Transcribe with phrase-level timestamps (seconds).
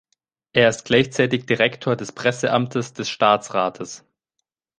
[0.53, 4.03] Er ist gleichzeitig Direktor des Presseamtes des Staatsrates.